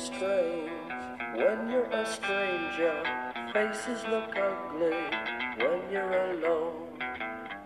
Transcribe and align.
Strange 0.00 0.70
when 1.36 1.68
you're 1.68 1.90
a 1.92 2.06
stranger. 2.06 3.02
Faces 3.52 4.02
look 4.08 4.34
ugly 4.34 4.96
when 5.58 5.80
you're 5.92 6.32
alone. 6.32 6.88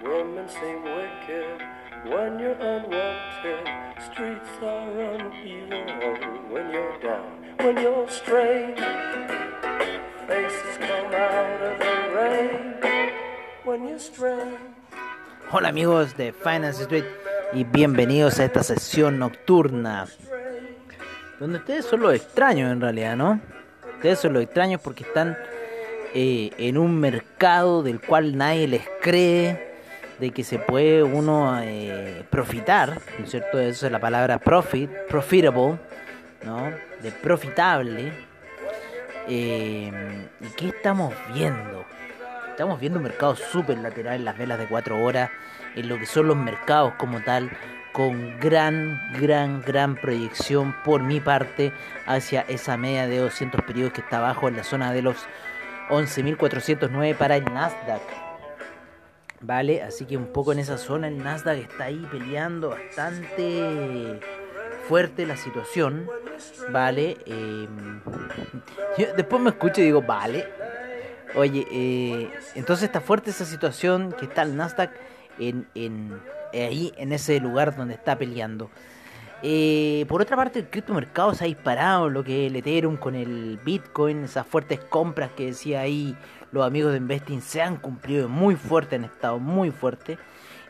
Women 0.03 0.49
seem 0.49 0.83
wicked 0.83 1.63
when 2.05 2.39
you're 2.41 2.59
unwanted. 2.59 3.69
Streets 4.11 4.51
are 4.63 4.91
uneven 5.15 6.51
when 6.51 6.71
you're 6.73 6.99
down. 7.01 7.31
When 7.59 7.77
you're 7.77 8.09
strange, 8.09 8.81
faces 10.27 10.77
come 10.81 11.15
out 11.15 11.63
of 11.63 11.79
the 11.79 11.97
rain. 12.17 12.75
When 13.65 13.87
you're 13.87 14.01
strange. 14.01 14.59
Hola 15.51 15.69
amigos 15.69 16.17
de 16.17 16.33
Finance 16.33 16.83
Street 16.83 17.05
y 17.53 17.63
bienvenidos 17.63 18.41
a 18.41 18.45
esta 18.45 18.65
sesión 18.65 19.21
nocturna. 19.21 20.09
Donde 21.41 21.59
ustedes 21.59 21.85
son 21.85 22.01
los 22.01 22.15
extraños 22.15 22.71
en 22.71 22.81
realidad, 22.81 23.17
¿no? 23.17 23.41
Ustedes 23.97 24.19
son 24.21 24.35
los 24.35 24.43
extraños 24.43 24.81
porque 24.81 25.03
están 25.03 25.37
eh, 26.15 26.53
en 26.59 26.79
un 26.79 27.01
mercado 27.01 27.83
del 27.83 28.01
cual 28.01 28.37
nadie 28.37 28.69
les 28.69 28.83
cree 29.01 29.75
de 30.21 30.31
que 30.31 30.45
se 30.45 30.59
puede 30.59 31.03
uno 31.03 31.59
eh, 31.61 32.25
profitar, 32.31 33.01
¿no 33.19 33.25
es 33.25 33.31
cierto? 33.31 33.59
Eso 33.59 33.87
es 33.87 33.93
la 33.93 33.99
palabra 33.99 34.39
profit, 34.39 34.91
profitable, 35.09 35.79
¿no? 36.45 36.71
De 37.03 37.11
profitable. 37.11 38.13
Eh, 39.27 39.91
¿Y 40.41 40.47
qué 40.57 40.69
estamos 40.69 41.13
viendo? 41.33 41.85
Estamos 42.51 42.79
viendo 42.79 42.99
un 42.99 43.05
mercado 43.05 43.35
súper 43.35 43.79
lateral 43.79 44.17
en 44.17 44.25
las 44.25 44.39
velas 44.39 44.59
de 44.59 44.69
4 44.69 45.03
horas, 45.03 45.31
en 45.75 45.89
lo 45.89 45.99
que 45.99 46.07
son 46.07 46.29
los 46.29 46.37
mercados 46.37 46.95
como 46.97 47.21
tal, 47.23 47.51
con 47.95 48.41
gran, 48.41 49.01
gran, 49.21 49.63
gran 49.63 49.95
proyección 49.95 50.75
por 50.85 51.05
mi 51.05 51.21
parte 51.21 51.73
hacia 52.07 52.41
esa 52.41 52.77
media 52.77 53.07
de 53.07 53.19
200 53.19 53.63
periodos 53.63 53.93
que 53.93 54.01
está 54.01 54.19
abajo 54.19 54.49
en 54.49 54.57
la 54.57 54.65
zona 54.65 54.93
de 54.93 55.01
los 55.01 55.17
11.409 55.91 57.17
para 57.17 57.37
el 57.37 57.45
Nasdaq. 57.45 58.03
Vale, 59.41 59.81
así 59.81 60.07
que 60.07 60.17
un 60.17 60.27
poco 60.27 60.51
en 60.51 60.59
esa 60.59 60.77
zona 60.77 61.07
el 61.07 61.19
Nasdaq 61.19 61.59
está 61.59 61.85
ahí 61.85 62.05
peleando 62.11 62.71
bastante 62.71 64.19
fuerte 64.89 65.25
la 65.25 65.37
situación. 65.37 66.11
Vale, 66.71 67.17
eh, 67.27 67.69
después 69.17 69.41
me 69.41 69.51
escucho 69.51 69.81
y 69.81 69.85
digo, 69.85 70.03
vale. 70.03 70.49
Oye, 71.37 71.65
eh, 71.71 72.29
entonces 72.57 72.87
está 72.87 73.01
fuerte 73.01 73.31
esa 73.31 73.45
situación 73.45 74.13
que 74.19 74.25
está 74.25 74.43
el 74.43 74.57
Nasdaq 74.57 74.91
en, 75.39 75.69
en, 75.77 76.21
ahí 76.63 76.93
en 76.97 77.13
ese 77.13 77.41
lugar 77.41 77.77
donde 77.77 77.95
está 77.95 78.17
peleando. 78.17 78.71
Eh, 79.43 80.07
por 80.09 80.23
otra 80.23 80.37
parte, 80.37 80.61
el 80.61 80.71
criptomercado 80.71 81.35
se 81.35 81.45
ha 81.45 81.47
disparado, 81.47 82.09
lo 82.09 82.25
que 82.25 82.47
es 82.47 82.51
el 82.51 82.57
Ethereum 82.57 82.97
con 82.97 83.15
el 83.15 83.59
Bitcoin, 83.63 84.25
esas 84.25 84.47
fuertes 84.47 84.81
compras 84.81 85.33
que 85.37 85.47
decía 85.47 85.81
ahí 85.81 86.17
los 86.55 86.65
amigos 86.65 86.93
de 86.93 86.99
Investing 86.99 87.43
se 87.43 87.61
han 87.61 87.77
cumplido 87.77 88.29
muy 88.29 88.55
fuerte, 88.55 88.95
han 88.97 89.05
estado 89.05 89.41
muy 89.41 89.71
fuerte. 89.71 90.19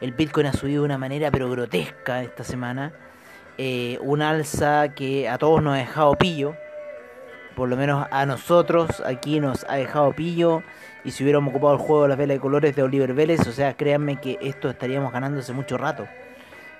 El 0.01 0.13
Bitcoin 0.13 0.47
ha 0.47 0.53
subido 0.55 0.83
de 0.83 0.87
una 0.87 0.99
manera 0.99 1.31
pero 1.31 1.51
grotesca 1.51 2.23
esta 2.23 2.43
semana. 2.43 2.93
Eh, 3.59 3.99
un 4.01 4.23
alza 4.23 4.95
que 4.95 5.29
a 5.29 5.37
todos 5.39 5.63
nos 5.63 5.75
ha 5.75 5.77
dejado 5.77 6.17
pillo. 6.17 6.57
Por 7.55 7.69
lo 7.69 7.77
menos 7.77 8.07
a 8.11 8.27
nosotros 8.27 9.03
aquí 9.07 9.41
nos 9.41 9.65
ha 9.69 9.77
dejado 9.77 10.13
pillo. 10.13 10.63
Y 11.05 11.11
si 11.11 11.23
hubiéramos 11.23 11.53
ocupado 11.53 11.75
el 11.75 11.81
juego 11.81 12.03
de 12.03 12.09
las 12.09 12.19
velas 12.19 12.37
de 12.37 12.41
colores 12.41 12.75
de 12.75 12.83
Oliver 12.83 13.15
Vélez, 13.15 13.47
o 13.47 13.53
sea, 13.53 13.77
créanme 13.77 14.21
que 14.21 14.39
esto 14.41 14.71
estaríamos 14.71 15.13
ganando 15.13 15.41
hace 15.41 15.53
mucho 15.53 15.79
rato. 15.79 16.07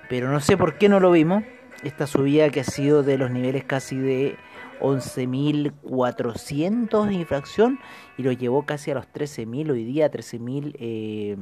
Pero 0.09 0.29
no 0.29 0.39
sé 0.39 0.57
por 0.57 0.77
qué 0.77 0.89
no 0.89 0.99
lo 0.99 1.11
vimos. 1.11 1.43
Esta 1.83 2.07
subida 2.07 2.49
que 2.49 2.61
ha 2.61 2.63
sido 2.63 3.03
de 3.03 3.17
los 3.17 3.31
niveles 3.31 3.63
casi 3.63 3.97
de 3.97 4.37
11.400 4.79 7.07
de 7.07 7.13
infracción 7.13 7.79
y 8.17 8.23
lo 8.23 8.31
llevó 8.31 8.65
casi 8.65 8.91
a 8.91 8.95
los 8.95 9.05
13.000 9.07 9.71
hoy 9.71 9.83
día, 9.83 10.09
13.000, 10.11 10.75
eh, 10.79 11.37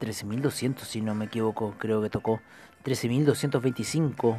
13.200 0.00 0.78
si 0.80 1.00
no 1.00 1.14
me 1.14 1.26
equivoco, 1.26 1.74
creo 1.78 2.02
que 2.02 2.10
tocó 2.10 2.40
13.225 2.84 4.38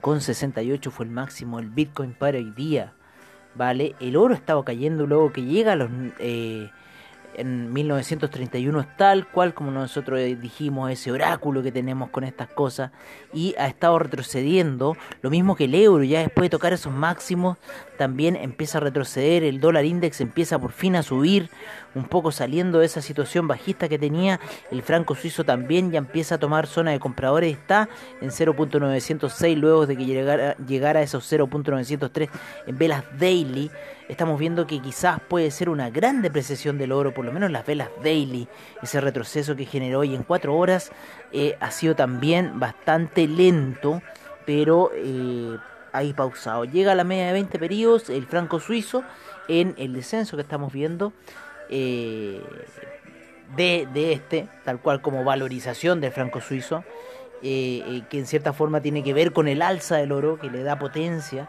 con 0.00 0.20
68 0.20 0.90
fue 0.90 1.06
el 1.06 1.12
máximo 1.12 1.58
el 1.58 1.70
Bitcoin 1.70 2.14
para 2.14 2.38
hoy 2.38 2.52
día. 2.52 2.94
¿Vale? 3.54 3.94
El 4.00 4.16
oro 4.16 4.34
estaba 4.34 4.64
cayendo 4.64 5.06
luego 5.06 5.32
que 5.32 5.42
llega 5.42 5.72
a 5.72 5.76
los... 5.76 5.90
Eh, 6.18 6.70
en 7.34 7.72
1931 7.72 8.80
es 8.80 8.96
tal 8.96 9.26
cual 9.28 9.54
como 9.54 9.70
nosotros 9.70 10.20
dijimos 10.40 10.90
ese 10.90 11.12
oráculo 11.12 11.62
que 11.62 11.72
tenemos 11.72 12.10
con 12.10 12.24
estas 12.24 12.48
cosas 12.48 12.90
y 13.32 13.54
ha 13.56 13.66
estado 13.66 13.98
retrocediendo 13.98 14.96
lo 15.22 15.30
mismo 15.30 15.54
que 15.54 15.64
el 15.64 15.74
euro 15.74 16.02
ya 16.02 16.20
después 16.20 16.46
de 16.46 16.50
tocar 16.50 16.72
esos 16.72 16.92
máximos 16.92 17.56
también 18.00 18.34
empieza 18.34 18.78
a 18.78 18.80
retroceder 18.80 19.44
el 19.44 19.60
dólar 19.60 19.84
index 19.84 20.22
empieza 20.22 20.58
por 20.58 20.72
fin 20.72 20.96
a 20.96 21.02
subir 21.02 21.50
un 21.94 22.04
poco 22.04 22.32
saliendo 22.32 22.78
de 22.78 22.86
esa 22.86 23.02
situación 23.02 23.46
bajista 23.46 23.90
que 23.90 23.98
tenía 23.98 24.40
el 24.70 24.80
franco 24.80 25.14
suizo 25.14 25.44
también 25.44 25.90
ya 25.90 25.98
empieza 25.98 26.36
a 26.36 26.38
tomar 26.38 26.66
zona 26.66 26.92
de 26.92 26.98
compradores 26.98 27.52
está 27.52 27.90
en 28.22 28.30
0.906 28.30 29.54
luego 29.56 29.86
de 29.86 29.98
que 29.98 30.06
llegara, 30.06 30.56
llegara 30.56 31.00
a 31.00 31.02
esos 31.02 31.30
0.903 31.30 32.30
en 32.66 32.78
velas 32.78 33.04
daily. 33.18 33.70
Estamos 34.08 34.40
viendo 34.40 34.66
que 34.66 34.80
quizás 34.80 35.20
puede 35.20 35.50
ser 35.50 35.68
una 35.68 35.90
gran 35.90 36.22
depreciación 36.22 36.78
del 36.78 36.92
oro, 36.92 37.14
por 37.14 37.24
lo 37.24 37.32
menos 37.32 37.50
las 37.50 37.64
velas 37.64 37.90
daily, 38.02 38.48
ese 38.82 39.00
retroceso 39.00 39.54
que 39.54 39.66
generó 39.66 40.00
hoy 40.00 40.14
en 40.14 40.24
cuatro 40.24 40.56
horas 40.56 40.90
eh, 41.32 41.56
ha 41.60 41.70
sido 41.70 41.94
también 41.94 42.58
bastante 42.58 43.28
lento, 43.28 44.02
pero 44.46 44.90
eh, 44.94 45.58
ahí 45.92 46.12
pausado. 46.12 46.64
Llega 46.64 46.92
a 46.92 46.94
la 46.94 47.04
media 47.04 47.26
de 47.26 47.32
20 47.32 47.58
periodos 47.58 48.10
el 48.10 48.26
franco 48.26 48.60
suizo 48.60 49.04
en 49.48 49.74
el 49.78 49.94
descenso 49.94 50.36
que 50.36 50.42
estamos 50.42 50.72
viendo. 50.72 51.12
Eh, 51.68 52.42
de, 53.56 53.88
de, 53.92 54.12
este, 54.12 54.48
tal 54.64 54.80
cual 54.80 55.02
como 55.02 55.24
valorización 55.24 56.00
del 56.00 56.12
franco 56.12 56.40
suizo, 56.40 56.84
que 57.42 58.06
en 58.12 58.26
cierta 58.26 58.52
forma 58.52 58.80
tiene 58.80 59.02
que 59.02 59.12
ver 59.12 59.32
con 59.32 59.48
el 59.48 59.60
alza 59.60 59.96
del 59.96 60.12
oro, 60.12 60.38
que 60.38 60.50
le 60.50 60.62
da 60.62 60.78
potencia 60.78 61.48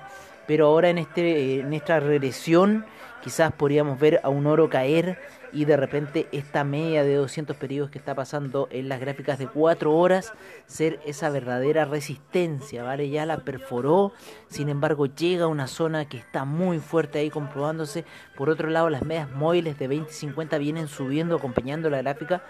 pero 0.52 0.68
ahora 0.68 0.90
en, 0.90 0.98
este, 0.98 1.62
en 1.62 1.74
esta 1.74 2.02
regresión 2.02 2.86
quizás 3.24 3.54
podríamos 3.54 3.98
ver 3.98 4.20
a 4.24 4.28
un 4.28 4.48
oro 4.48 4.70
caer 4.70 5.18
y 5.54 5.66
de 5.66 5.78
repente 5.78 6.28
esta 6.32 6.64
media 6.64 7.04
de 7.04 7.16
200 7.16 7.56
periodos 7.58 7.92
que 7.92 7.98
está 7.98 8.16
pasando 8.16 8.68
en 8.72 8.90
las 8.90 9.00
gráficas 9.00 9.38
de 9.40 9.48
4 9.48 9.94
horas 9.94 10.34
ser 10.66 11.00
esa 11.06 11.30
verdadera 11.30 11.86
resistencia, 11.86 12.84
¿vale? 12.84 13.10
Ya 13.10 13.26
la 13.26 13.38
perforó, 13.38 14.14
sin 14.48 14.70
embargo 14.70 15.08
llega 15.08 15.46
a 15.46 15.48
una 15.48 15.68
zona 15.68 16.08
que 16.08 16.18
está 16.18 16.46
muy 16.46 16.80
fuerte 16.80 17.20
ahí 17.20 17.30
comprobándose. 17.30 18.06
Por 18.36 18.50
otro 18.50 18.70
lado, 18.70 18.90
las 18.90 19.04
medias 19.04 19.30
móviles 19.32 19.78
de 19.78 19.88
20 19.88 20.10
y 20.10 20.14
50 20.14 20.58
vienen 20.58 20.88
subiendo 20.88 21.36
acompañando 21.36 21.90
la 21.90 22.02
gráfica, 22.02 22.44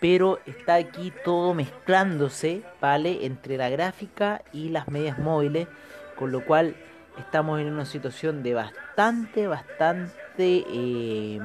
pero 0.00 0.40
está 0.46 0.74
aquí 0.74 1.12
todo 1.24 1.54
mezclándose, 1.54 2.62
¿vale? 2.80 3.24
Entre 3.26 3.56
la 3.56 3.70
gráfica 3.70 4.42
y 4.52 4.70
las 4.70 4.88
medias 4.88 5.18
móviles, 5.18 5.68
con 6.16 6.32
lo 6.32 6.44
cual 6.44 6.74
estamos 7.18 7.60
en 7.60 7.72
una 7.72 7.84
situación 7.84 8.42
de 8.42 8.54
bastante, 8.54 9.46
bastante 9.46 10.12
eh, 10.38 11.38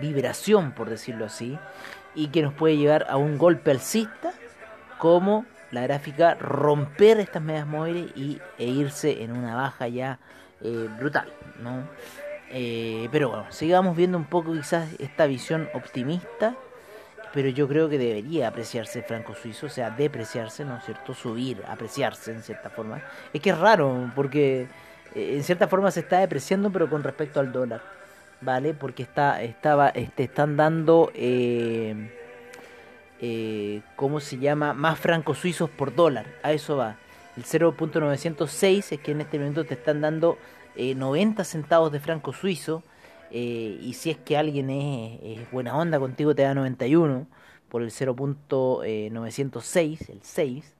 vibración, 0.00 0.72
por 0.72 0.90
decirlo 0.90 1.24
así, 1.26 1.58
y 2.14 2.28
que 2.28 2.42
nos 2.42 2.54
puede 2.54 2.76
llevar 2.76 3.06
a 3.08 3.16
un 3.16 3.38
golpe 3.38 3.70
alcista, 3.70 4.32
como 4.98 5.44
la 5.70 5.82
gráfica 5.82 6.34
romper 6.34 7.20
estas 7.20 7.42
medias 7.42 7.66
móviles 7.66 8.10
y, 8.16 8.40
e 8.58 8.66
irse 8.66 9.22
en 9.22 9.32
una 9.32 9.54
baja 9.54 9.88
ya 9.88 10.18
eh, 10.62 10.88
brutal, 10.98 11.30
¿no? 11.60 11.88
Eh, 12.50 13.08
pero 13.10 13.30
bueno, 13.30 13.46
sigamos 13.50 13.96
viendo 13.96 14.16
un 14.16 14.24
poco 14.24 14.52
quizás 14.52 14.88
esta 15.00 15.26
visión 15.26 15.68
optimista 15.74 16.54
pero 17.36 17.50
yo 17.50 17.68
creo 17.68 17.86
que 17.90 17.98
debería 17.98 18.48
apreciarse 18.48 19.00
el 19.00 19.04
franco 19.04 19.34
suizo, 19.34 19.66
o 19.66 19.68
sea, 19.68 19.90
depreciarse, 19.90 20.64
¿no 20.64 20.78
es 20.78 20.84
cierto? 20.86 21.12
Subir, 21.12 21.62
apreciarse 21.68 22.32
en 22.32 22.42
cierta 22.42 22.70
forma. 22.70 23.02
Es 23.30 23.42
que 23.42 23.50
es 23.50 23.58
raro, 23.58 24.10
porque 24.14 24.62
eh, 25.14 25.36
en 25.36 25.44
cierta 25.44 25.68
forma 25.68 25.90
se 25.90 26.00
está 26.00 26.20
depreciando, 26.20 26.72
pero 26.72 26.88
con 26.88 27.02
respecto 27.02 27.38
al 27.38 27.52
dólar, 27.52 27.82
¿vale? 28.40 28.74
Porque 28.74 29.02
está, 29.02 29.42
estaba, 29.42 29.88
este, 29.90 30.24
están 30.24 30.56
dando, 30.56 31.10
eh, 31.14 32.10
eh, 33.20 33.82
¿cómo 33.96 34.20
se 34.20 34.38
llama? 34.38 34.72
Más 34.74 34.98
francos 34.98 35.38
suizos 35.38 35.70
por 35.70 35.94
dólar, 35.94 36.26
a 36.42 36.52
eso 36.52 36.76
va. 36.76 36.96
El 37.36 37.44
0.906 37.44 38.92
es 38.92 39.00
que 39.00 39.12
en 39.12 39.20
este 39.20 39.38
momento 39.38 39.64
te 39.64 39.74
están 39.74 40.00
dando 40.00 40.38
90 40.76 41.44
centavos 41.44 41.92
de 41.92 42.00
franco 42.00 42.32
suizo. 42.32 42.82
y 43.30 43.92
si 43.94 44.10
es 44.10 44.16
que 44.18 44.36
alguien 44.36 44.70
es, 44.70 45.50
buena 45.50 45.76
onda 45.76 45.98
contigo, 45.98 46.34
te 46.34 46.42
da 46.42 46.54
91 46.54 47.26
por 47.68 47.82
el 47.82 47.90
0.906, 47.90 50.10
el 50.10 50.20
6. 50.22 50.75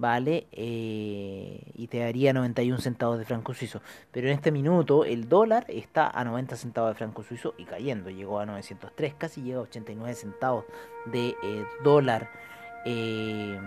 ¿Vale? 0.00 0.46
Eh, 0.52 1.60
y 1.74 1.86
te 1.88 1.98
daría 1.98 2.32
91 2.32 2.80
centavos 2.80 3.18
de 3.18 3.26
franco 3.26 3.52
suizo. 3.52 3.82
Pero 4.10 4.28
en 4.28 4.32
este 4.32 4.50
minuto 4.50 5.04
el 5.04 5.28
dólar 5.28 5.66
está 5.68 6.08
a 6.08 6.24
90 6.24 6.56
centavos 6.56 6.92
de 6.92 6.94
franco 6.94 7.22
suizo 7.22 7.54
y 7.58 7.64
cayendo. 7.64 8.08
Llegó 8.08 8.40
a 8.40 8.46
903, 8.46 9.14
casi 9.18 9.42
llega 9.42 9.58
a 9.58 9.62
89 9.62 10.14
centavos 10.14 10.64
de 11.04 11.36
eh, 11.42 11.64
dólar. 11.84 12.30
Eh, 12.86 13.60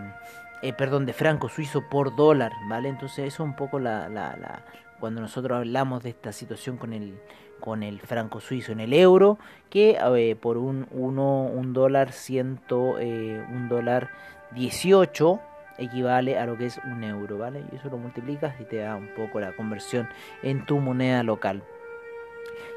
perdón, 0.76 1.06
de 1.06 1.14
franco 1.14 1.50
suizo 1.50 1.84
por 1.88 2.16
dólar, 2.16 2.52
¿vale? 2.68 2.90
Entonces 2.90 3.28
eso 3.28 3.44
es 3.44 3.50
un 3.50 3.56
poco 3.56 3.78
la, 3.78 4.10
la, 4.10 4.36
la, 4.36 4.66
cuando 5.00 5.22
nosotros 5.22 5.58
hablamos 5.58 6.02
de 6.02 6.10
esta 6.10 6.32
situación 6.32 6.78
con 6.78 6.94
el 6.94 7.20
con 7.60 7.82
el 7.82 8.02
franco 8.02 8.42
suizo 8.42 8.74
en 8.74 8.82
el 8.82 8.92
euro 8.92 9.38
que 9.70 9.98
por 10.42 10.58
un, 10.58 10.86
uno, 10.92 11.44
un 11.44 11.72
dólar 11.72 12.12
ciento 12.12 12.96
un 12.98 13.70
dólar 13.70 14.10
18 14.54 15.40
equivale 15.78 16.38
a 16.38 16.46
lo 16.46 16.58
que 16.58 16.66
es 16.66 16.80
un 16.86 17.04
euro, 17.04 17.38
¿vale? 17.38 17.64
Y 17.72 17.76
eso 17.76 17.90
lo 17.90 17.98
multiplicas 17.98 18.60
y 18.60 18.64
te 18.64 18.78
da 18.78 18.96
un 18.96 19.10
poco 19.16 19.40
la 19.40 19.56
conversión 19.56 20.08
en 20.42 20.66
tu 20.66 20.80
moneda 20.80 21.24
local. 21.24 21.64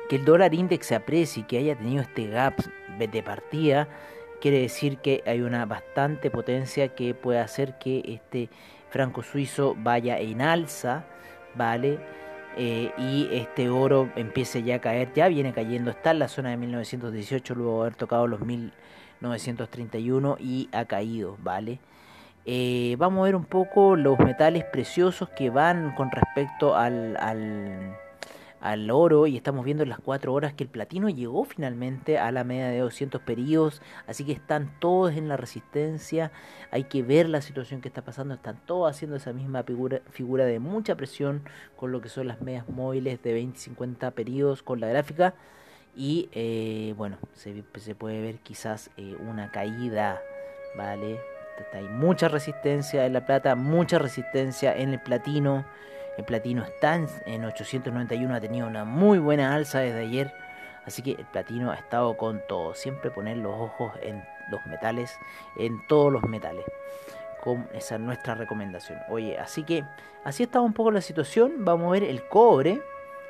Que 0.08 0.16
el 0.16 0.24
dólar 0.24 0.54
index 0.54 0.86
se 0.86 0.94
aprecie 0.94 1.42
y 1.42 1.46
que 1.46 1.58
haya 1.58 1.76
tenido 1.76 2.02
este 2.02 2.28
gap 2.28 2.54
de 2.98 3.22
partida, 3.22 3.88
quiere 4.40 4.60
decir 4.60 4.98
que 4.98 5.22
hay 5.26 5.40
una 5.40 5.66
bastante 5.66 6.30
potencia 6.30 6.88
que 6.88 7.14
puede 7.14 7.40
hacer 7.40 7.78
que 7.78 8.02
este 8.06 8.48
franco 8.90 9.22
suizo 9.22 9.74
vaya 9.78 10.18
en 10.18 10.40
alza, 10.40 11.04
¿vale? 11.54 11.98
Eh, 12.56 12.90
y 12.96 13.28
este 13.32 13.68
oro 13.68 14.10
empiece 14.16 14.62
ya 14.62 14.76
a 14.76 14.80
caer, 14.80 15.12
ya 15.14 15.28
viene 15.28 15.52
cayendo, 15.52 15.90
está 15.90 16.12
en 16.12 16.20
la 16.20 16.28
zona 16.28 16.50
de 16.50 16.56
1918 16.56 17.54
luego 17.54 17.74
de 17.74 17.80
haber 17.82 17.96
tocado 17.96 18.26
los 18.26 18.40
1931 18.40 20.38
y 20.40 20.70
ha 20.72 20.86
caído, 20.86 21.36
¿vale? 21.42 21.80
Eh, 22.48 22.94
vamos 22.96 23.22
a 23.22 23.24
ver 23.24 23.34
un 23.34 23.44
poco 23.44 23.96
los 23.96 24.20
metales 24.20 24.62
preciosos 24.64 25.28
que 25.30 25.50
van 25.50 25.96
con 25.96 26.12
respecto 26.12 26.76
al, 26.76 27.16
al, 28.60 28.90
oro 28.92 29.26
y 29.26 29.36
estamos 29.36 29.64
viendo 29.64 29.82
en 29.82 29.88
las 29.88 29.98
4 29.98 30.32
horas 30.32 30.54
que 30.54 30.62
el 30.62 30.70
platino 30.70 31.08
llegó 31.08 31.44
finalmente 31.44 32.18
a 32.18 32.30
la 32.30 32.44
media 32.44 32.68
de 32.68 32.78
200 32.78 33.20
periodos, 33.22 33.82
así 34.06 34.24
que 34.24 34.30
están 34.30 34.78
todos 34.78 35.16
en 35.16 35.26
la 35.26 35.36
resistencia, 35.36 36.30
hay 36.70 36.84
que 36.84 37.02
ver 37.02 37.28
la 37.28 37.40
situación 37.40 37.80
que 37.80 37.88
está 37.88 38.02
pasando, 38.02 38.34
están 38.34 38.60
todos 38.64 38.88
haciendo 38.88 39.16
esa 39.16 39.32
misma 39.32 39.64
figura, 39.64 40.44
de 40.44 40.60
mucha 40.60 40.94
presión 40.94 41.42
con 41.74 41.90
lo 41.90 42.00
que 42.00 42.08
son 42.08 42.28
las 42.28 42.40
medias 42.42 42.68
móviles 42.68 43.20
de 43.24 43.32
20 43.32 43.58
y 43.58 43.60
50 43.60 44.12
periodos 44.12 44.62
con 44.62 44.78
la 44.78 44.86
gráfica 44.86 45.34
y 45.96 46.28
eh, 46.30 46.94
bueno, 46.96 47.18
se, 47.34 47.64
se, 47.74 47.94
puede 47.96 48.20
ver 48.20 48.38
quizás 48.38 48.90
eh, 48.96 49.16
una 49.28 49.50
caída, 49.50 50.20
¿vale? 50.76 51.18
Hay 51.72 51.88
mucha 51.88 52.28
resistencia 52.28 53.06
en 53.06 53.12
la 53.12 53.26
plata, 53.26 53.54
mucha 53.54 53.98
resistencia 53.98 54.76
en 54.76 54.92
el 54.92 55.00
platino. 55.00 55.64
El 56.16 56.24
platino 56.24 56.64
está 56.64 56.94
en 57.26 57.44
891, 57.44 58.34
ha 58.34 58.40
tenido 58.40 58.66
una 58.66 58.84
muy 58.84 59.18
buena 59.18 59.54
alza 59.54 59.80
desde 59.80 60.00
ayer. 60.00 60.32
Así 60.86 61.02
que 61.02 61.12
el 61.12 61.26
platino 61.26 61.70
ha 61.70 61.74
estado 61.74 62.16
con 62.16 62.40
todo. 62.48 62.74
Siempre 62.74 63.10
poner 63.10 63.36
los 63.36 63.54
ojos 63.54 63.92
en 64.02 64.24
los 64.50 64.64
metales, 64.66 65.18
en 65.58 65.86
todos 65.88 66.12
los 66.12 66.22
metales. 66.22 66.64
Con 67.42 67.68
esa 67.74 67.96
es 67.96 68.00
nuestra 68.00 68.34
recomendación. 68.34 68.98
Oye, 69.08 69.38
así 69.38 69.64
que 69.64 69.84
así 70.24 70.44
estaba 70.44 70.64
un 70.64 70.72
poco 70.72 70.90
la 70.90 71.00
situación. 71.00 71.64
Vamos 71.64 71.88
a 71.88 71.92
ver 71.92 72.04
el 72.04 72.26
cobre. 72.28 72.80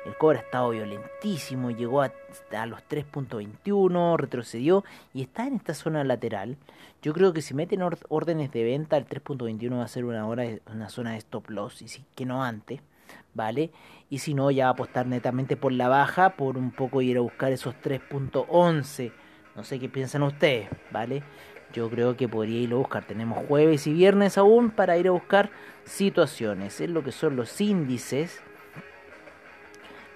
El 0.07 0.15
cobre 0.15 0.39
ha 0.39 0.41
estado 0.41 0.69
violentísimo, 0.69 1.69
llegó 1.69 2.01
a, 2.01 2.13
los 2.65 2.79
3.21, 2.89 4.17
retrocedió 4.17 4.85
y 5.13 5.21
está 5.21 5.45
en 5.47 5.55
esta 5.55 5.73
zona 5.73 6.05
lateral. 6.05 6.55
Yo 7.01 7.13
creo 7.13 7.33
que 7.33 7.41
si 7.41 7.53
meten 7.53 7.81
órdenes 8.07 8.49
de 8.53 8.63
venta, 8.63 8.95
el 8.95 9.05
3.21 9.05 9.77
va 9.77 9.83
a 9.83 9.87
ser 9.89 10.05
una, 10.05 10.25
hora, 10.25 10.45
una 10.71 10.87
zona 10.87 11.11
de 11.11 11.17
stop 11.17 11.49
loss, 11.49 11.81
y 11.81 11.89
si, 11.89 12.05
que 12.15 12.25
no 12.25 12.41
antes, 12.41 12.79
¿vale? 13.33 13.71
Y 14.09 14.19
si 14.19 14.33
no, 14.33 14.49
ya 14.49 14.65
va 14.65 14.69
a 14.69 14.73
apostar 14.73 15.07
netamente 15.07 15.57
por 15.57 15.73
la 15.73 15.89
baja, 15.89 16.37
por 16.37 16.57
un 16.57 16.71
poco 16.71 17.01
ir 17.01 17.17
a 17.17 17.21
buscar 17.21 17.51
esos 17.51 17.75
3.11. 17.75 19.11
No 19.57 19.65
sé 19.65 19.77
qué 19.77 19.89
piensan 19.89 20.23
ustedes, 20.23 20.69
¿vale? 20.89 21.21
Yo 21.73 21.89
creo 21.89 22.15
que 22.15 22.29
podría 22.29 22.61
ir 22.61 22.71
a 22.71 22.77
buscar. 22.77 23.03
Tenemos 23.03 23.45
jueves 23.45 23.85
y 23.87 23.93
viernes 23.93 24.37
aún 24.37 24.71
para 24.71 24.97
ir 24.97 25.09
a 25.09 25.11
buscar 25.11 25.49
situaciones. 25.83 26.79
Es 26.79 26.89
lo 26.89 27.03
que 27.03 27.11
son 27.11 27.35
los 27.35 27.59
índices 27.59 28.41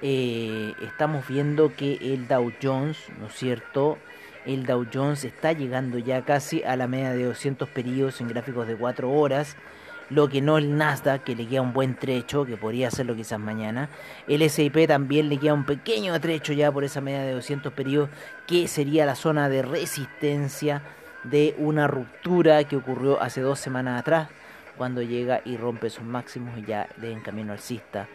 eh, 0.02 0.74
estamos 0.82 1.28
viendo 1.28 1.76
que 1.76 1.94
el 2.02 2.28
Dow 2.28 2.52
Jones, 2.62 2.98
¿no 3.20 3.28
es 3.28 3.34
cierto? 3.34 4.00
El 4.46 4.66
Dow 4.66 4.88
Jones 4.92 5.24
está 5.24 5.54
llegando 5.54 6.00
ya 6.00 6.24
casi 6.24 6.64
a 6.64 6.76
la 6.76 6.88
media 6.88 7.12
de 7.12 7.26
200 7.26 7.70
periodos 7.70 8.20
en 8.20 8.28
gráficos 8.28 8.68
de 8.68 8.76
4 8.76 9.12
horas. 9.12 9.56
Lo 10.10 10.28
que 10.28 10.42
no 10.42 10.58
el 10.58 10.76
Nasdaq, 10.76 11.24
que 11.24 11.36
le 11.36 11.48
queda 11.48 11.62
un 11.62 11.72
buen 11.72 11.96
trecho, 11.96 12.46
que 12.46 12.58
podría 12.58 12.88
hacerlo 12.88 13.16
quizás 13.16 13.40
mañana. 13.40 13.90
El 14.28 14.50
SIP 14.50 14.88
también 14.88 15.30
le 15.30 15.38
queda 15.38 15.54
un 15.54 15.66
pequeño 15.66 16.20
trecho 16.20 16.52
ya 16.52 16.72
por 16.72 16.84
esa 16.84 17.00
media 17.00 17.22
de 17.22 17.34
200 17.34 17.72
periodos, 17.72 18.10
que 18.48 18.68
sería 18.68 19.06
la 19.06 19.16
zona 19.16 19.48
de 19.48 19.62
resistencia 19.62 20.82
de 21.24 21.56
una 21.60 21.88
ruptura 21.88 22.64
que 22.64 22.76
ocurrió 22.76 23.22
hace 23.22 23.40
dos 23.42 23.60
semanas 23.60 24.02
atrás, 24.02 24.30
cuando 24.78 25.02
llega 25.02 25.42
y 25.46 25.56
rompe 25.56 25.90
sus 25.90 26.04
máximos 26.04 26.58
y 26.58 26.66
ya 26.66 26.90
de 26.98 27.12
en 27.12 27.22
camino 27.22 27.54
alcista 27.54 28.08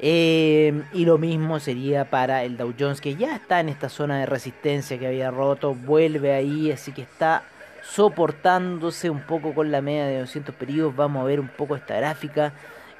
eh, 0.00 0.82
y 0.92 1.04
lo 1.04 1.18
mismo 1.18 1.58
sería 1.60 2.08
para 2.08 2.44
el 2.44 2.56
Dow 2.56 2.74
Jones, 2.78 3.00
que 3.00 3.16
ya 3.16 3.34
está 3.34 3.60
en 3.60 3.68
esta 3.68 3.88
zona 3.88 4.20
de 4.20 4.26
resistencia 4.26 4.98
que 4.98 5.06
había 5.06 5.30
roto, 5.30 5.74
vuelve 5.74 6.32
ahí, 6.32 6.70
así 6.70 6.92
que 6.92 7.02
está 7.02 7.42
soportándose 7.82 9.10
un 9.10 9.22
poco 9.22 9.54
con 9.54 9.72
la 9.72 9.80
media 9.80 10.06
de 10.06 10.20
200 10.20 10.54
periodos. 10.54 10.94
Vamos 10.94 11.22
a 11.22 11.24
ver 11.24 11.40
un 11.40 11.48
poco 11.48 11.74
esta 11.74 11.96
gráfica, 11.96 12.52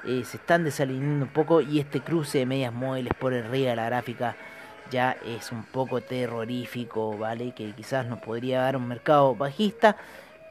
eh, 0.05 0.23
se 0.25 0.37
están 0.37 0.63
desalineando 0.63 1.25
un 1.25 1.31
poco 1.31 1.61
y 1.61 1.79
este 1.79 2.01
cruce 2.01 2.39
de 2.39 2.45
medias 2.45 2.73
móviles 2.73 3.13
por 3.19 3.33
arriba 3.33 3.69
de 3.71 3.75
la 3.75 3.85
gráfica 3.85 4.35
ya 4.89 5.15
es 5.25 5.51
un 5.51 5.63
poco 5.63 6.01
terrorífico, 6.01 7.17
¿vale? 7.17 7.51
Que 7.51 7.71
quizás 7.73 8.07
nos 8.07 8.19
podría 8.19 8.61
dar 8.61 8.75
un 8.75 8.87
mercado 8.87 9.35
bajista, 9.35 9.97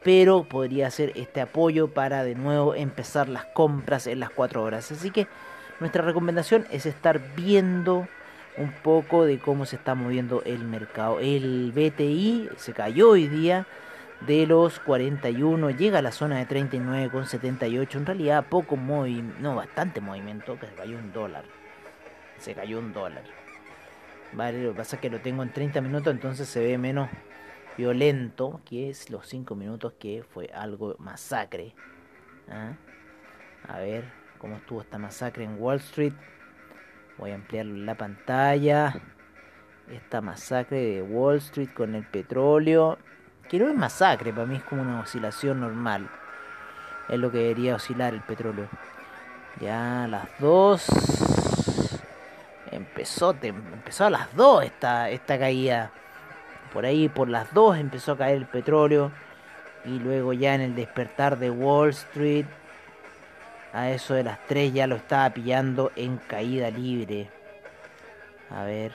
pero 0.03 0.43
podría 0.43 0.89
ser 0.91 1.11
este 1.15 1.41
apoyo 1.41 1.89
para 1.89 2.23
de 2.23 2.35
nuevo 2.35 2.73
empezar 2.75 3.27
las 3.29 3.45
compras 3.45 4.07
en 4.07 4.19
las 4.19 4.29
4 4.29 4.63
horas. 4.63 4.91
Así 4.91 5.11
que 5.11 5.27
nuestra 5.79 6.03
recomendación 6.03 6.65
es 6.71 6.85
estar 6.85 7.35
viendo 7.35 8.07
un 8.57 8.71
poco 8.71 9.25
de 9.25 9.39
cómo 9.39 9.65
se 9.65 9.77
está 9.77 9.95
moviendo 9.95 10.43
el 10.43 10.65
mercado. 10.65 11.19
El 11.19 11.71
BTI 11.71 12.49
se 12.57 12.73
cayó 12.73 13.11
hoy 13.11 13.27
día 13.27 13.65
de 14.27 14.45
los 14.45 14.79
41, 14.79 15.69
llega 15.71 15.99
a 15.99 16.01
la 16.01 16.11
zona 16.11 16.37
de 16.37 16.47
39,78. 16.47 17.95
En 17.95 18.05
realidad, 18.05 18.45
poco 18.49 18.75
movimiento, 18.75 19.37
no, 19.39 19.55
bastante 19.55 20.01
movimiento, 20.01 20.59
que 20.59 20.67
se 20.67 20.73
cayó 20.73 20.97
un 20.97 21.13
dólar. 21.13 21.45
Se 22.37 22.53
cayó 22.53 22.79
un 22.79 22.91
dólar. 22.91 23.23
Vale, 24.33 24.61
lo 24.61 24.71
que 24.71 24.77
pasa 24.77 24.97
es 24.97 25.01
que 25.01 25.09
lo 25.09 25.21
tengo 25.21 25.41
en 25.43 25.51
30 25.51 25.81
minutos, 25.81 26.13
entonces 26.13 26.47
se 26.47 26.59
ve 26.59 26.77
menos 26.77 27.09
violento 27.77 28.59
que 28.65 28.89
es 28.89 29.09
los 29.09 29.25
5 29.27 29.55
minutos 29.55 29.93
que 29.97 30.23
fue 30.23 30.49
algo 30.53 30.95
masacre. 30.99 31.73
¿Ah? 32.49 32.73
A 33.67 33.79
ver, 33.79 34.18
cómo 34.39 34.55
estuvo 34.55 34.81
esta 34.81 34.97
masacre 34.97 35.43
en 35.43 35.61
Wall 35.61 35.77
Street. 35.77 36.13
Voy 37.17 37.31
a 37.31 37.35
ampliar 37.35 37.65
la 37.65 37.95
pantalla. 37.95 38.95
Esta 39.91 40.21
masacre 40.21 40.77
de 40.77 41.01
Wall 41.01 41.37
Street 41.37 41.69
con 41.75 41.93
el 41.93 42.05
petróleo. 42.05 42.97
Que 43.49 43.59
no 43.59 43.67
es 43.67 43.75
masacre, 43.75 44.31
para 44.31 44.45
mí 44.45 44.55
es 44.55 44.63
como 44.63 44.81
una 44.81 45.01
oscilación 45.01 45.59
normal. 45.59 46.09
Es 47.09 47.19
lo 47.19 47.31
que 47.31 47.39
debería 47.39 47.75
oscilar 47.75 48.13
el 48.13 48.21
petróleo. 48.21 48.67
Ya 49.59 50.05
a 50.05 50.07
las 50.07 50.27
dos. 50.39 50.85
Empezó, 52.71 53.35
empezó 53.41 54.05
a 54.05 54.09
las 54.09 54.35
dos 54.35 54.63
esta, 54.63 55.09
esta 55.09 55.37
caída. 55.37 55.91
Por 56.71 56.85
ahí, 56.85 57.09
por 57.09 57.27
las 57.27 57.53
dos 57.53 57.77
empezó 57.77 58.13
a 58.13 58.17
caer 58.17 58.37
el 58.37 58.45
petróleo. 58.45 59.11
Y 59.85 59.99
luego 59.99 60.33
ya 60.33 60.55
en 60.55 60.61
el 60.61 60.75
despertar 60.75 61.39
de 61.39 61.49
Wall 61.49 61.89
Street 61.89 62.45
a 63.73 63.89
eso 63.91 64.13
de 64.13 64.23
las 64.23 64.45
3 64.47 64.73
ya 64.73 64.87
lo 64.87 64.95
estaba 64.95 65.29
pillando 65.29 65.91
en 65.95 66.17
caída 66.17 66.69
libre. 66.69 67.29
A 68.49 68.63
ver. 68.63 68.93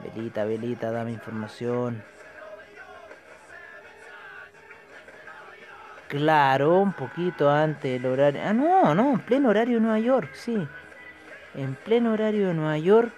Velita, 0.00 0.44
velita, 0.44 0.90
dame 0.90 1.12
información. 1.12 2.02
Claro, 6.08 6.78
un 6.80 6.92
poquito 6.92 7.50
antes 7.50 8.00
del 8.00 8.06
horario. 8.06 8.40
Ah, 8.44 8.52
no, 8.52 8.94
no, 8.94 9.14
en 9.14 9.20
pleno 9.20 9.48
horario 9.48 9.76
de 9.76 9.80
Nueva 9.80 9.98
York, 9.98 10.30
sí. 10.34 10.68
En 11.54 11.74
pleno 11.74 12.12
horario 12.12 12.48
de 12.48 12.54
Nueva 12.54 12.78
York. 12.78 13.12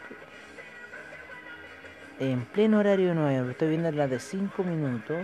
En 2.18 2.44
pleno 2.46 2.78
horario 2.78 3.08
de 3.08 3.14
Nueva 3.14 3.32
York. 3.34 3.50
Estoy 3.50 3.68
viendo 3.68 3.90
la 3.92 4.06
de 4.06 4.18
5 4.18 4.62
minutos. 4.62 5.18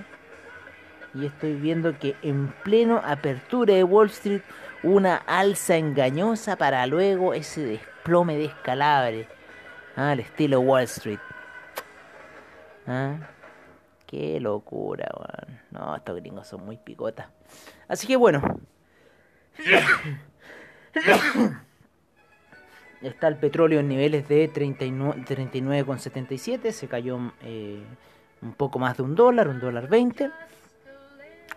Y 1.14 1.26
estoy 1.26 1.54
viendo 1.54 1.98
que 1.98 2.16
en 2.22 2.48
pleno 2.64 3.00
apertura 3.04 3.74
de 3.74 3.84
Wall 3.84 4.08
Street 4.08 4.40
una 4.82 5.16
alza 5.16 5.76
engañosa 5.76 6.56
para 6.56 6.86
luego 6.86 7.34
ese 7.34 7.64
desplome 7.64 8.36
descalabre 8.36 9.28
ah, 9.96 10.12
al 10.12 10.20
estilo 10.20 10.60
Wall 10.60 10.84
Street. 10.84 11.18
¿Ah? 12.86 13.16
Qué 14.06 14.38
locura, 14.40 15.10
weón. 15.14 15.60
No, 15.70 15.96
estos 15.96 16.16
gringos 16.16 16.46
son 16.46 16.64
muy 16.64 16.76
picotas. 16.76 17.28
Así 17.88 18.06
que 18.06 18.16
bueno. 18.16 18.60
Está 23.02 23.28
el 23.28 23.36
petróleo 23.36 23.80
en 23.80 23.88
niveles 23.88 24.28
de 24.28 24.50
39,77. 24.52 26.72
se 26.72 26.88
cayó 26.88 27.18
eh, 27.42 27.82
un 28.42 28.52
poco 28.54 28.78
más 28.78 28.96
de 28.96 29.02
un 29.02 29.16
dólar, 29.16 29.48
un 29.48 29.60
dólar 29.60 29.88
20. 29.88 30.30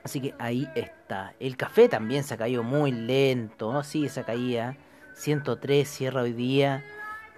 Así 0.06 0.22
que 0.22 0.36
ahí 0.38 0.70
está. 0.76 1.34
El 1.40 1.58
café 1.58 1.90
también 1.90 2.24
se 2.24 2.36
ha 2.36 2.38
caído 2.38 2.62
muy 2.62 2.92
lento. 2.92 3.82
Sí, 3.84 4.06
esa 4.06 4.24
caída. 4.24 4.78
103 5.16 5.90
cierra 5.90 6.22
hoy 6.22 6.32
día. 6.32 6.84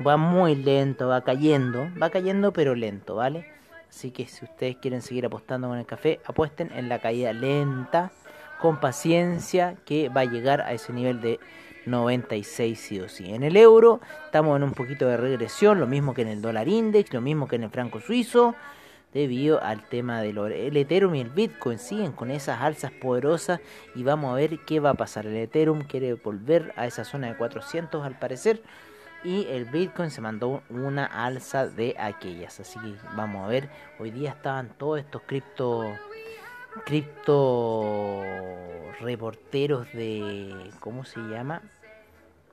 Va 0.05 0.17
muy 0.17 0.53
lento, 0.53 1.07
va 1.07 1.23
cayendo. 1.23 1.87
Va 1.99 2.09
cayendo 2.09 2.51
pero 2.51 2.75
lento, 2.75 3.15
¿vale? 3.15 3.47
Así 3.89 4.11
que 4.11 4.27
si 4.27 4.43
ustedes 4.43 4.75
quieren 4.75 5.01
seguir 5.01 5.25
apostando 5.25 5.69
con 5.69 5.77
el 5.77 5.85
café, 5.85 6.19
apuesten 6.25 6.69
en 6.75 6.89
la 6.89 6.99
caída 6.99 7.31
lenta, 7.31 8.11
con 8.59 8.81
paciencia, 8.81 9.77
que 9.85 10.09
va 10.09 10.21
a 10.21 10.25
llegar 10.25 10.59
a 10.59 10.73
ese 10.73 10.91
nivel 10.91 11.21
de 11.21 11.39
96 11.85 12.77
sí 12.77 12.99
o 12.99 13.07
sí. 13.07 13.33
En 13.33 13.43
el 13.43 13.55
euro 13.55 14.01
estamos 14.25 14.57
en 14.57 14.63
un 14.63 14.73
poquito 14.73 15.07
de 15.07 15.15
regresión, 15.15 15.79
lo 15.79 15.87
mismo 15.87 16.13
que 16.13 16.23
en 16.23 16.27
el 16.27 16.41
dólar 16.41 16.67
index, 16.67 17.13
lo 17.13 17.21
mismo 17.21 17.47
que 17.47 17.55
en 17.55 17.63
el 17.63 17.69
franco 17.69 18.01
suizo, 18.01 18.55
debido 19.13 19.61
al 19.63 19.87
tema 19.87 20.21
del 20.21 20.37
el 20.37 20.77
Ethereum 20.77 21.15
y 21.15 21.21
el 21.21 21.29
Bitcoin 21.29 21.79
siguen 21.79 22.11
con 22.11 22.29
esas 22.31 22.61
alzas 22.61 22.91
poderosas 22.91 23.59
y 23.95 24.03
vamos 24.03 24.31
a 24.31 24.35
ver 24.35 24.59
qué 24.65 24.79
va 24.79 24.91
a 24.91 24.93
pasar. 24.95 25.25
El 25.25 25.35
Ethereum 25.37 25.81
quiere 25.81 26.13
volver 26.13 26.73
a 26.75 26.85
esa 26.85 27.03
zona 27.03 27.27
de 27.27 27.37
400 27.37 28.05
al 28.05 28.19
parecer 28.19 28.61
y 29.23 29.47
el 29.47 29.65
Bitcoin 29.65 30.11
se 30.11 30.21
mandó 30.21 30.63
una 30.69 31.05
alza 31.05 31.67
de 31.67 31.95
aquellas. 31.99 32.59
Así 32.59 32.79
que 32.79 32.93
vamos 33.15 33.45
a 33.45 33.47
ver, 33.47 33.69
hoy 33.99 34.11
día 34.11 34.31
estaban 34.31 34.69
todos 34.77 34.99
estos 34.99 35.21
cripto 35.23 35.83
cripto 36.85 38.23
reporteros 38.99 39.91
de 39.93 40.69
¿cómo 40.79 41.03
se 41.05 41.19
llama? 41.21 41.61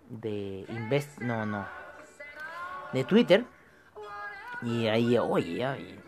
de 0.08 0.64
Invest, 0.68 1.18
no, 1.18 1.46
no, 1.46 1.66
de 2.92 3.04
Twitter. 3.04 3.44
Y 4.62 4.86
ahí, 4.86 5.18
oye, 5.18 5.98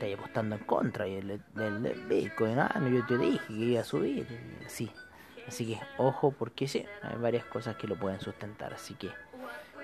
estáis 0.00 0.18
apostando 0.18 0.56
en 0.56 0.64
contra 0.64 1.04
del, 1.04 1.42
del, 1.54 2.04
Bitcoin. 2.08 2.58
Ah, 2.58 2.74
no, 2.80 2.88
yo 2.88 3.04
te 3.04 3.18
dije 3.18 3.46
que 3.46 3.52
iba 3.52 3.80
a 3.82 3.84
subir. 3.84 4.26
Sí. 4.66 4.90
Así 5.46 5.66
que 5.66 5.80
ojo, 5.98 6.32
porque 6.32 6.66
sí, 6.66 6.86
hay 7.02 7.18
varias 7.18 7.44
cosas 7.44 7.76
que 7.76 7.86
lo 7.86 7.96
pueden 7.96 8.18
sustentar. 8.18 8.72
Así 8.72 8.94
que, 8.94 9.10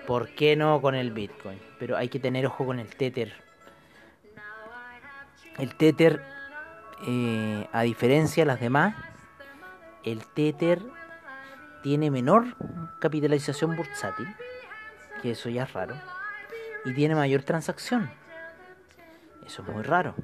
¿por 0.07 0.31
qué 0.31 0.57
no 0.57 0.81
con 0.81 0.95
el 0.95 1.13
Bitcoin? 1.13 1.61
Pero 1.79 1.99
hay 1.99 2.09
que 2.09 2.19
tener 2.19 2.47
ojo 2.47 2.65
con 2.65 2.81
el 2.81 2.89
Tether. 2.97 3.35
El 5.59 5.75
Tether, 5.77 6.23
eh, 7.07 7.69
a 7.73 7.83
diferencia 7.83 8.43
de 8.43 8.47
las 8.47 8.61
demás, 8.61 8.95
el 10.03 10.27
Tether 10.27 10.81
tiene 11.83 12.11
menor 12.11 12.57
capitalización 13.01 13.77
bursátil, 13.77 14.29
que 15.21 15.33
eso 15.33 15.51
ya 15.51 15.65
es 15.65 15.73
raro, 15.75 15.95
y 16.87 16.95
tiene 16.95 17.15
mayor 17.15 17.43
transacción. 17.43 18.11
Eso 19.47 19.62
es 19.62 19.69
muy 19.69 19.83
raro. 19.83 20.15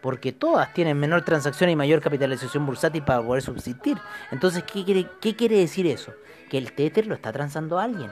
Porque 0.00 0.32
todas 0.32 0.72
tienen 0.74 0.98
menor 0.98 1.22
transacción 1.22 1.70
y 1.70 1.76
mayor 1.76 2.00
capitalización 2.00 2.66
bursátil 2.66 3.02
para 3.02 3.22
poder 3.22 3.42
subsistir. 3.42 3.98
Entonces, 4.30 4.64
¿qué 4.64 4.84
quiere, 4.84 5.08
qué 5.20 5.36
quiere 5.36 5.58
decir 5.58 5.86
eso? 5.86 6.12
Que 6.50 6.58
el 6.58 6.72
Tether 6.72 7.06
lo 7.06 7.14
está 7.14 7.32
transando 7.32 7.78
alguien. 7.78 8.10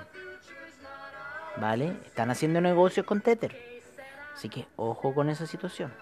¿Vale? 1.59 1.97
Están 2.07 2.31
haciendo 2.31 2.61
negocios 2.61 3.05
con 3.05 3.21
Tether. 3.21 3.55
Así 4.35 4.49
que 4.49 4.67
ojo 4.77 5.15
con 5.15 5.29
esa 5.29 5.47
situación. 5.47 5.93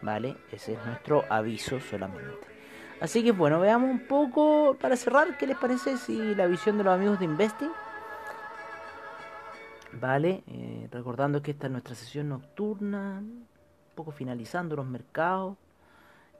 ¿Vale? 0.00 0.36
Ese 0.50 0.72
es 0.74 0.86
nuestro 0.86 1.24
aviso 1.28 1.78
solamente. 1.80 2.52
Así 3.00 3.22
que 3.24 3.32
bueno, 3.32 3.60
veamos 3.60 3.90
un 3.90 4.06
poco 4.06 4.76
para 4.80 4.96
cerrar, 4.96 5.36
¿qué 5.36 5.46
les 5.46 5.58
parece 5.58 5.98
si 5.98 6.34
la 6.34 6.46
visión 6.46 6.78
de 6.78 6.84
los 6.84 6.94
amigos 6.94 7.18
de 7.18 7.24
Investing? 7.24 7.72
Vale, 10.00 10.42
eh, 10.46 10.88
recordando 10.90 11.42
que 11.42 11.50
esta 11.50 11.66
es 11.66 11.72
nuestra 11.72 11.94
sesión 11.94 12.28
nocturna, 12.28 13.22
poco 13.92 14.10
finalizando 14.12 14.76
los 14.76 14.86
mercados. 14.86 15.56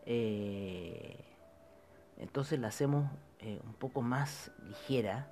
Eh, 0.07 1.25
entonces 2.19 2.59
la 2.59 2.69
hacemos 2.69 3.11
eh, 3.41 3.61
un 3.65 3.75
poco 3.75 4.03
más 4.03 4.51
ligera, 4.67 5.31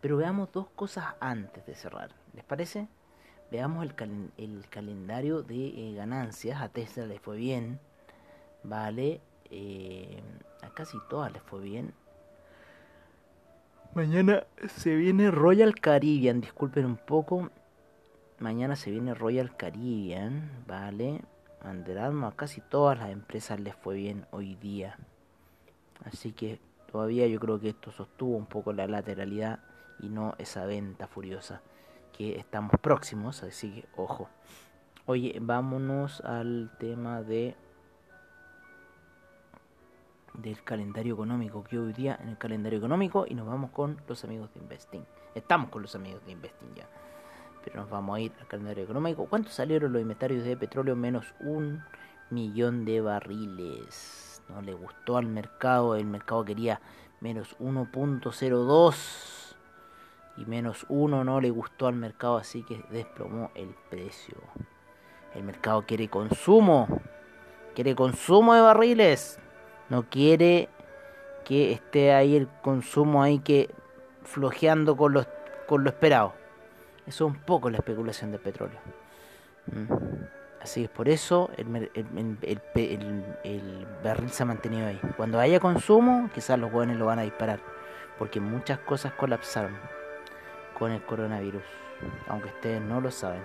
pero 0.00 0.16
veamos 0.16 0.52
dos 0.52 0.68
cosas 0.70 1.14
antes 1.20 1.64
de 1.66 1.74
cerrar. 1.74 2.10
¿Les 2.34 2.44
parece? 2.44 2.88
Veamos 3.50 3.84
el, 3.84 4.30
el 4.36 4.68
calendario 4.68 5.42
de 5.42 5.94
ganancias. 5.96 6.60
A 6.60 6.68
Tesla 6.68 7.06
le 7.06 7.18
fue 7.18 7.36
bien, 7.36 7.78
¿vale? 8.62 9.20
Eh, 9.50 10.20
a 10.62 10.70
casi 10.70 10.98
todas 11.08 11.32
les 11.32 11.42
fue 11.42 11.60
bien. 11.60 11.94
Mañana 13.94 14.44
se 14.68 14.96
viene 14.96 15.30
Royal 15.30 15.76
Caribbean, 15.76 16.40
disculpen 16.40 16.84
un 16.84 16.96
poco. 16.96 17.50
Mañana 18.40 18.74
se 18.74 18.90
viene 18.90 19.14
Royal 19.14 19.56
Caribbean, 19.56 20.64
¿vale? 20.66 21.20
Under 21.64 21.98
a 21.98 22.32
casi 22.36 22.60
todas 22.60 22.98
las 22.98 23.10
empresas 23.10 23.58
les 23.58 23.74
fue 23.74 23.94
bien 23.94 24.26
hoy 24.30 24.54
día. 24.54 24.98
Así 26.04 26.32
que 26.32 26.60
todavía 26.90 27.26
yo 27.26 27.40
creo 27.40 27.58
que 27.58 27.70
esto 27.70 27.90
sostuvo 27.90 28.36
un 28.36 28.46
poco 28.46 28.72
la 28.72 28.86
lateralidad 28.86 29.60
y 30.00 30.08
no 30.08 30.34
esa 30.38 30.66
venta 30.66 31.06
furiosa 31.06 31.62
que 32.16 32.38
estamos 32.38 32.72
próximos, 32.80 33.42
así 33.42 33.70
que 33.70 33.88
ojo. 33.96 34.28
Oye, 35.06 35.38
vámonos 35.40 36.20
al 36.20 36.70
tema 36.78 37.22
de 37.22 37.56
del 40.34 40.62
calendario 40.64 41.14
económico 41.14 41.62
que 41.62 41.78
hoy 41.78 41.92
día 41.92 42.18
en 42.20 42.28
el 42.28 42.38
calendario 42.38 42.78
económico 42.78 43.24
y 43.28 43.34
nos 43.34 43.46
vamos 43.46 43.70
con 43.70 44.00
los 44.08 44.24
amigos 44.24 44.52
de 44.52 44.60
Investing. 44.60 45.04
Estamos 45.34 45.70
con 45.70 45.82
los 45.82 45.94
amigos 45.94 46.24
de 46.26 46.32
Investing 46.32 46.74
ya. 46.74 46.88
Pero 47.64 47.80
nos 47.80 47.90
vamos 47.90 48.16
a 48.16 48.20
ir 48.20 48.32
al 48.40 48.46
calendario 48.46 48.84
económico. 48.84 49.26
¿Cuánto 49.26 49.50
salieron 49.50 49.92
los 49.92 50.02
inventarios 50.02 50.44
de 50.44 50.56
petróleo? 50.56 50.94
Menos 50.94 51.34
un 51.40 51.82
millón 52.30 52.84
de 52.84 53.00
barriles. 53.00 54.42
No 54.48 54.60
le 54.60 54.74
gustó 54.74 55.16
al 55.16 55.26
mercado. 55.26 55.96
El 55.96 56.06
mercado 56.06 56.44
quería 56.44 56.80
menos 57.20 57.56
1.02. 57.58 59.56
Y 60.36 60.46
menos 60.46 60.84
1 60.88 61.24
no 61.24 61.40
le 61.40 61.50
gustó 61.50 61.86
al 61.86 61.94
mercado. 61.94 62.36
Así 62.36 62.62
que 62.62 62.84
desplomó 62.90 63.50
el 63.54 63.74
precio. 63.90 64.36
El 65.34 65.44
mercado 65.44 65.84
quiere 65.86 66.08
consumo. 66.08 66.86
Quiere 67.74 67.94
consumo 67.94 68.54
de 68.54 68.60
barriles 68.60 69.40
no 69.88 70.08
quiere 70.08 70.68
que 71.44 71.72
esté 71.72 72.12
ahí 72.12 72.36
el 72.36 72.48
consumo 72.62 73.22
ahí 73.22 73.38
que 73.38 73.70
flojeando 74.22 74.96
con, 74.96 75.12
los, 75.12 75.28
con 75.66 75.84
lo 75.84 75.90
esperado. 75.90 76.32
Eso 77.06 77.26
es 77.26 77.32
un 77.32 77.38
poco 77.40 77.70
la 77.70 77.78
especulación 77.78 78.30
del 78.30 78.40
petróleo. 78.40 78.78
Mm. 79.66 79.92
Así 80.62 80.84
es, 80.84 80.88
por 80.88 81.10
eso 81.10 81.50
el, 81.58 81.90
el, 81.94 83.86
barril 84.02 84.30
se 84.30 84.42
ha 84.42 84.46
mantenido 84.46 84.86
ahí. 84.86 84.98
Cuando 85.14 85.38
haya 85.38 85.60
consumo, 85.60 86.30
quizás 86.34 86.58
los 86.58 86.72
jóvenes 86.72 86.96
lo 86.96 87.04
van 87.04 87.18
a 87.18 87.22
disparar. 87.22 87.60
Porque 88.18 88.40
muchas 88.40 88.78
cosas 88.78 89.12
colapsaron 89.12 89.76
con 90.78 90.90
el 90.90 91.02
coronavirus. 91.02 91.62
Aunque 92.28 92.48
ustedes 92.48 92.80
no 92.80 93.02
lo 93.02 93.10
saben. 93.10 93.42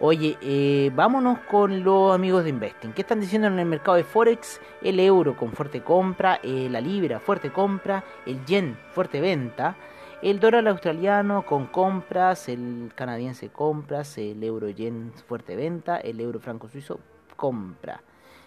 Oye, 0.00 0.36
eh, 0.42 0.92
vámonos 0.94 1.40
con 1.50 1.82
los 1.82 2.14
amigos 2.14 2.44
de 2.44 2.50
Investing. 2.50 2.92
¿Qué 2.92 3.02
están 3.02 3.20
diciendo 3.20 3.48
en 3.48 3.58
el 3.58 3.66
mercado 3.66 3.96
de 3.96 4.04
Forex? 4.04 4.60
El 4.80 5.00
euro 5.00 5.36
con 5.36 5.52
fuerte 5.52 5.82
compra, 5.82 6.38
eh, 6.42 6.68
la 6.70 6.80
libra 6.80 7.18
fuerte 7.18 7.50
compra, 7.50 8.04
el 8.24 8.44
yen 8.44 8.78
fuerte 8.92 9.20
venta, 9.20 9.76
el 10.20 10.40
dólar 10.40 10.66
australiano 10.66 11.46
con 11.46 11.66
compras, 11.66 12.48
el 12.48 12.90
canadiense 12.94 13.50
compras, 13.50 14.18
el 14.18 14.42
euro 14.42 14.68
yen 14.68 15.12
fuerte 15.26 15.54
venta, 15.54 15.96
el 15.98 16.20
euro 16.20 16.40
franco 16.40 16.68
suizo 16.68 16.98
compra. 17.36 18.02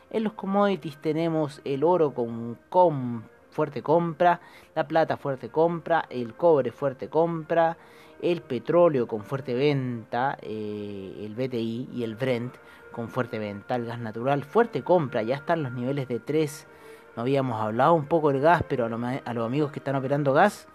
En 0.09 0.25
los 0.25 0.33
commodities 0.33 0.97
tenemos 0.97 1.61
el 1.63 1.85
oro 1.85 2.13
con, 2.13 3.23
fuerte 3.51 3.81
compra, 3.81 4.41
la 4.75 4.85
plata 4.85 5.15
fuerte 5.15 5.49
compra, 5.49 6.05
el 6.09 6.33
cobre 6.33 6.71
fuerte 6.71 7.07
compra, 7.07 7.77
el 8.21 8.41
petróleo 8.41 9.07
con 9.07 9.23
fuerte 9.23 9.53
venta, 9.53 10.37
eh, 10.41 11.25
el 11.25 11.35
BTI 11.35 11.89
y 11.93 12.03
el 12.03 12.15
Brent 12.15 12.53
con 12.91 13.07
fuerte 13.07 13.39
venta, 13.39 13.75
el 13.75 13.85
gas 13.85 13.99
natural 13.99 14.43
fuerte 14.43 14.83
compra, 14.83 15.23
ya 15.23 15.35
están 15.35 15.63
los 15.63 15.71
niveles 15.71 16.09
de 16.09 16.19
3, 16.19 16.67
no 17.15 17.21
habíamos 17.21 17.61
hablado 17.61 17.93
un 17.93 18.05
poco 18.05 18.33
del 18.33 18.41
gas, 18.41 18.63
pero 18.67 18.85
a, 18.85 19.33
los 19.33 19.45
amigos 19.45 19.71
que 19.71 19.79
están 19.79 19.95
operando 19.95 20.33
gas 20.33 20.67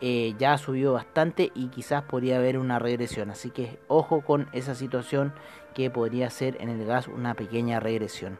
eh, 0.00 0.34
ya 0.38 0.54
ha 0.54 0.58
subido 0.58 0.94
bastante 0.94 1.52
y 1.54 1.68
quizás 1.68 2.02
podría 2.02 2.38
haber 2.38 2.58
una 2.58 2.78
regresión, 2.78 3.30
así 3.30 3.50
que 3.50 3.78
ojo 3.88 4.22
con 4.22 4.48
esa 4.52 4.74
situación 4.74 5.32
que 5.74 5.90
podría 5.90 6.30
ser 6.30 6.56
en 6.60 6.68
el 6.68 6.84
gas 6.84 7.08
una 7.08 7.34
pequeña 7.34 7.80
regresión. 7.80 8.38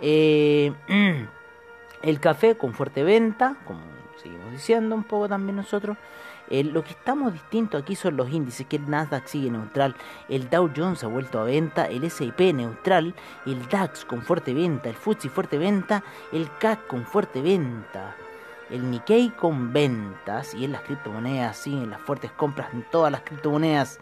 Eh, 0.00 0.72
El 2.02 2.18
café 2.18 2.56
con 2.56 2.72
fuerte 2.72 3.02
venta, 3.02 3.56
como 3.66 3.80
seguimos 4.16 4.50
diciendo 4.52 4.94
un 4.94 5.04
poco 5.04 5.28
también 5.28 5.56
nosotros. 5.56 5.98
lo 6.48 6.82
que 6.82 6.90
estamos 6.92 7.34
distintos 7.34 7.82
aquí 7.82 7.94
son 7.94 8.16
los 8.16 8.30
índices, 8.30 8.66
que 8.66 8.76
el 8.76 8.88
Nasdaq 8.88 9.26
sigue 9.26 9.50
neutral, 9.50 9.94
el 10.30 10.48
Dow 10.48 10.70
Jones 10.74 11.04
ha 11.04 11.08
vuelto 11.08 11.40
a 11.40 11.44
venta, 11.44 11.84
el 11.84 12.04
S&P 12.04 12.54
neutral, 12.54 13.14
el 13.44 13.68
DAX 13.68 14.06
con 14.06 14.22
fuerte 14.22 14.54
venta, 14.54 14.88
el 14.88 14.96
FTSE 14.96 15.28
fuerte 15.28 15.58
venta, 15.58 16.02
el 16.32 16.48
CAC 16.58 16.86
con 16.86 17.04
fuerte 17.04 17.42
venta 17.42 18.16
el 18.70 18.90
Nikkei 18.90 19.30
con 19.30 19.72
ventas 19.72 20.54
y 20.54 20.64
en 20.64 20.72
las 20.72 20.82
criptomonedas, 20.82 21.56
sí, 21.56 21.72
en 21.72 21.90
las 21.90 22.00
fuertes 22.00 22.30
compras 22.32 22.72
en 22.72 22.84
todas 22.90 23.10
las 23.10 23.22
criptomonedas, 23.22 24.00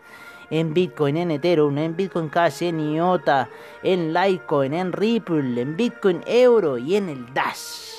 en 0.51 0.73
Bitcoin, 0.73 1.17
en 1.17 1.31
Ethereum, 1.31 1.77
en 1.79 1.97
Bitcoin 1.97 2.29
Cash, 2.29 2.63
en 2.63 2.81
IOTA, 2.81 3.49
en 3.83 4.13
Litecoin, 4.13 4.75
en 4.75 4.93
Ripple, 4.93 5.61
en 5.61 5.77
Bitcoin 5.77 6.23
Euro 6.27 6.79
y 6.79 6.97
en 6.97 7.09
el 7.09 7.33
Dash. 7.35 7.93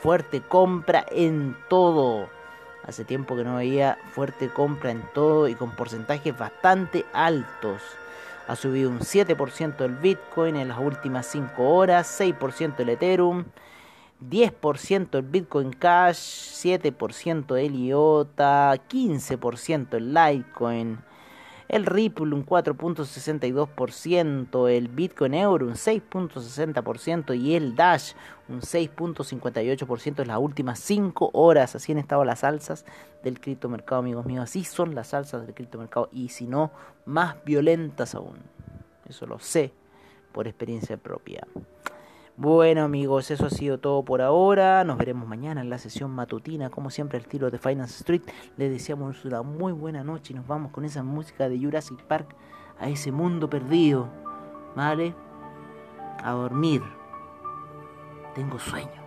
Fuerte 0.00 0.42
compra 0.42 1.06
en 1.10 1.56
todo. 1.68 2.28
Hace 2.84 3.04
tiempo 3.04 3.36
que 3.36 3.44
no 3.44 3.56
veía 3.56 3.96
fuerte 4.12 4.48
compra 4.48 4.90
en 4.90 5.02
todo 5.14 5.46
y 5.46 5.54
con 5.54 5.70
porcentajes 5.70 6.36
bastante 6.36 7.04
altos. 7.12 7.80
Ha 8.48 8.56
subido 8.56 8.90
un 8.90 8.98
7% 8.98 9.80
el 9.84 9.94
Bitcoin 9.94 10.56
en 10.56 10.68
las 10.68 10.78
últimas 10.78 11.26
5 11.26 11.62
horas, 11.62 12.20
6% 12.20 12.80
el 12.80 12.88
Ethereum, 12.88 13.44
10% 14.28 15.18
el 15.18 15.22
Bitcoin 15.22 15.72
Cash, 15.72 16.18
7% 16.64 17.56
el 17.56 17.74
IOTA, 17.74 18.74
15% 18.88 19.94
el 19.94 20.14
Litecoin, 20.14 20.98
el 21.68 21.86
Ripple 21.86 22.34
un 22.34 22.44
4.62%, 22.44 24.68
el 24.68 24.88
Bitcoin 24.88 25.34
Euro 25.34 25.66
un 25.66 25.74
6.60% 25.74 27.38
y 27.38 27.54
el 27.54 27.74
Dash 27.74 28.12
un 28.48 28.60
6.58% 28.60 30.20
en 30.20 30.28
las 30.28 30.38
últimas 30.38 30.78
5 30.80 31.30
horas. 31.32 31.74
Así 31.74 31.92
han 31.92 31.98
estado 31.98 32.24
las 32.24 32.44
alzas 32.44 32.84
del 33.22 33.40
criptomercado, 33.40 34.00
amigos 34.00 34.26
míos. 34.26 34.44
Así 34.44 34.64
son 34.64 34.94
las 34.94 35.14
alzas 35.14 35.46
del 35.46 35.54
criptomercado 35.54 36.10
y 36.12 36.28
si 36.28 36.46
no, 36.46 36.70
más 37.06 37.42
violentas 37.44 38.14
aún. 38.14 38.36
Eso 39.08 39.26
lo 39.26 39.38
sé 39.38 39.72
por 40.32 40.46
experiencia 40.46 40.98
propia. 40.98 41.46
Bueno 42.36 42.82
amigos, 42.82 43.30
eso 43.30 43.44
ha 43.46 43.50
sido 43.50 43.78
todo 43.78 44.02
por 44.04 44.22
ahora. 44.22 44.84
Nos 44.84 44.96
veremos 44.96 45.28
mañana 45.28 45.60
en 45.60 45.68
la 45.68 45.76
sesión 45.76 46.10
matutina, 46.12 46.70
como 46.70 46.88
siempre 46.88 47.18
el 47.18 47.26
tiro 47.26 47.50
de 47.50 47.58
Finance 47.58 47.98
Street. 47.98 48.22
Les 48.56 48.70
deseamos 48.70 49.22
una 49.26 49.42
muy 49.42 49.72
buena 49.72 50.02
noche 50.02 50.32
y 50.32 50.36
nos 50.36 50.46
vamos 50.46 50.72
con 50.72 50.86
esa 50.86 51.02
música 51.02 51.50
de 51.50 51.58
Jurassic 51.58 52.02
Park 52.04 52.34
a 52.80 52.88
ese 52.88 53.12
mundo 53.12 53.50
perdido. 53.50 54.08
¿Vale? 54.74 55.14
A 56.24 56.32
dormir. 56.32 56.82
Tengo 58.34 58.58
sueño. 58.58 59.02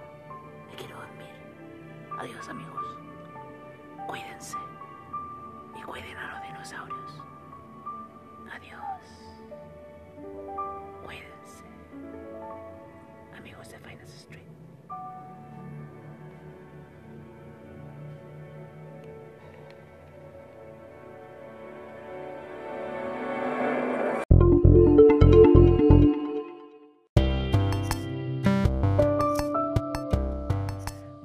Me 0.70 0.76
quiero 0.76 0.96
dormir. 0.98 1.34
Adiós 2.20 2.48
amigos. 2.48 2.75